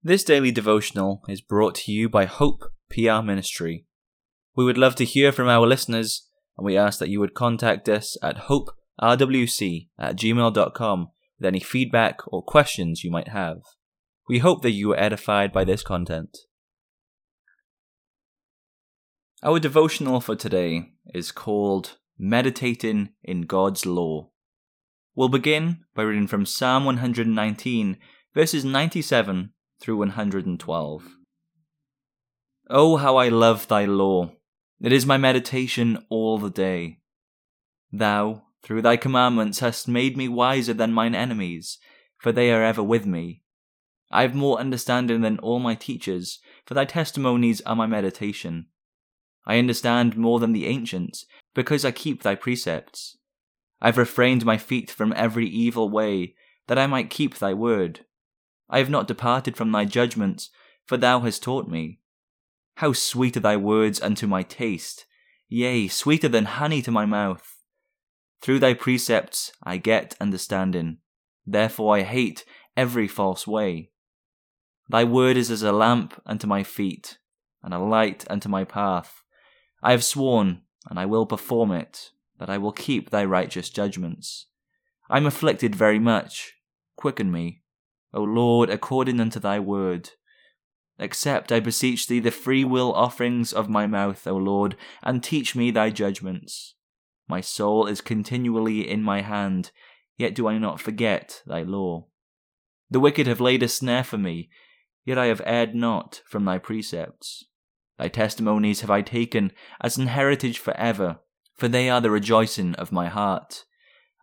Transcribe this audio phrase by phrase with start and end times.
[0.00, 3.84] This daily devotional is brought to you by Hope PR Ministry.
[4.54, 7.88] We would love to hear from our listeners, and we ask that you would contact
[7.88, 11.08] us at hoperwc at gmail.com
[11.38, 13.58] with any feedback or questions you might have.
[14.28, 16.38] We hope that you are edified by this content.
[19.42, 24.30] Our devotional for today is called Meditating in God's Law.
[25.16, 27.96] We'll begin by reading from Psalm 119,
[28.32, 31.16] verses 97 through 112.
[32.70, 34.32] Oh, how I love thy law!
[34.80, 37.00] It is my meditation all the day.
[37.90, 41.78] Thou, through thy commandments, hast made me wiser than mine enemies,
[42.18, 43.42] for they are ever with me.
[44.10, 48.66] I have more understanding than all my teachers, for thy testimonies are my meditation.
[49.46, 53.16] I understand more than the ancients, because I keep thy precepts.
[53.80, 56.34] I have refrained my feet from every evil way,
[56.66, 58.04] that I might keep thy word.
[58.70, 60.50] I have not departed from thy judgments,
[60.84, 62.00] for thou hast taught me.
[62.76, 65.06] How sweet are thy words unto my taste,
[65.48, 67.56] yea, sweeter than honey to my mouth.
[68.40, 70.98] Through thy precepts I get understanding,
[71.46, 72.44] therefore I hate
[72.76, 73.90] every false way.
[74.88, 77.18] Thy word is as a lamp unto my feet,
[77.62, 79.22] and a light unto my path.
[79.82, 84.46] I have sworn, and I will perform it, that I will keep thy righteous judgments.
[85.10, 86.54] I am afflicted very much.
[86.96, 87.62] Quicken me,
[88.14, 90.10] O Lord, according unto thy word.
[90.98, 95.54] Accept, I beseech thee, the free will offerings of my mouth, O Lord, and teach
[95.54, 96.74] me thy judgments.
[97.28, 99.70] My soul is continually in my hand,
[100.16, 102.06] yet do I not forget thy law.
[102.90, 104.48] The wicked have laid a snare for me,
[105.04, 107.44] yet I have erred not from thy precepts.
[107.98, 111.20] Thy testimonies have I taken as an heritage for ever,
[111.54, 113.64] for they are the rejoicing of my heart.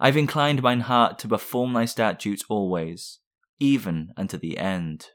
[0.00, 3.20] I have inclined mine heart to perform thy statutes always
[3.58, 5.08] even unto the end.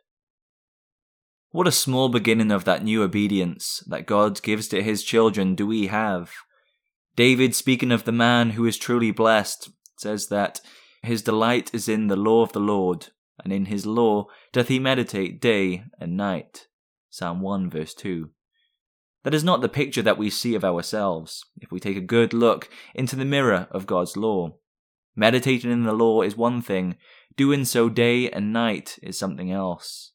[1.52, 5.66] What a small beginning of that new obedience that God gives to his children do
[5.66, 6.32] we have.
[7.16, 10.62] David, speaking of the man who is truly blessed, says that
[11.02, 13.08] his delight is in the law of the Lord,
[13.44, 16.68] and in his law doth he meditate day and night.
[17.10, 18.30] Psalm 1 verse 2.
[19.24, 22.34] That is not the picture that we see of ourselves, if we take a good
[22.34, 24.56] look into the mirror of God's law.
[25.16, 26.96] Meditating in the law is one thing,
[27.36, 30.14] doing so day and night is something else.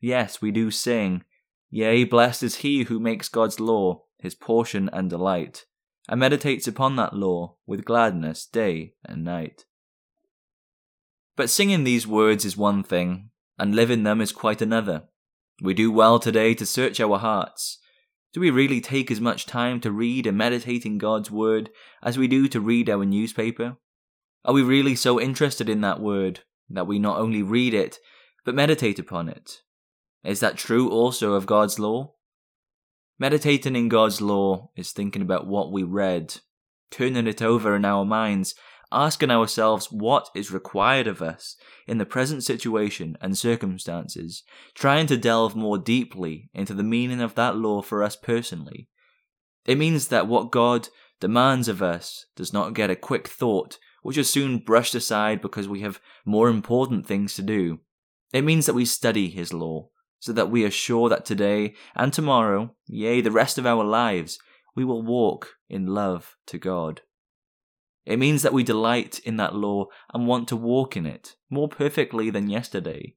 [0.00, 1.24] Yes, we do sing,
[1.70, 5.66] Yea, blessed is he who makes God's law his portion and delight,
[6.08, 9.64] and meditates upon that law with gladness day and night.
[11.34, 15.04] But singing these words is one thing, and living them is quite another.
[15.60, 17.78] We do well today to search our hearts.
[18.32, 21.70] Do we really take as much time to read and meditate in God's Word
[22.02, 23.76] as we do to read our newspaper?
[24.44, 27.98] Are we really so interested in that word that we not only read it,
[28.44, 29.62] but meditate upon it?
[30.24, 32.14] Is that true also of God's law?
[33.18, 36.36] Meditating in God's law is thinking about what we read,
[36.90, 38.54] turning it over in our minds,
[38.90, 44.42] asking ourselves what is required of us in the present situation and circumstances,
[44.74, 48.88] trying to delve more deeply into the meaning of that law for us personally.
[49.64, 50.88] It means that what God
[51.20, 55.66] demands of us does not get a quick thought which are soon brushed aside because
[55.68, 57.80] we have more important things to do.
[58.32, 62.12] It means that we study His law, so that we are sure that today and
[62.12, 64.38] tomorrow, yea, the rest of our lives,
[64.76, 67.02] we will walk in love to God.
[68.04, 71.68] It means that we delight in that law and want to walk in it more
[71.68, 73.16] perfectly than yesterday.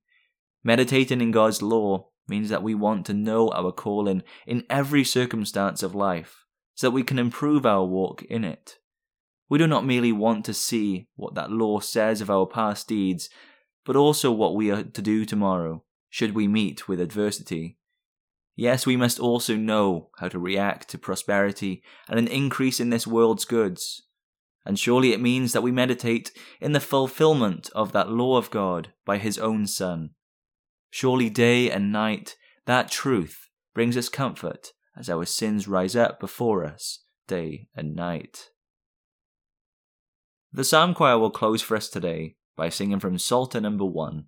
[0.63, 5.84] Meditating in God's law means that we want to know our calling in every circumstance
[5.84, 8.78] of life so that we can improve our walk in it.
[9.50, 13.29] We do not merely want to see what that law says of our past deeds,
[13.85, 17.78] but also what we are to do tomorrow, should we meet with adversity.
[18.55, 23.05] Yes, we must also know how to react to prosperity and an increase in this
[23.05, 24.03] world's goods.
[24.66, 28.94] And surely it means that we meditate in the fulfillment of that law of God
[29.05, 30.11] by His own Son.
[30.89, 32.35] Surely day and night
[32.66, 38.49] that truth brings us comfort as our sins rise up before us day and night.
[40.55, 44.28] The Psalm Choir will close for us today by singing from Psalter number one.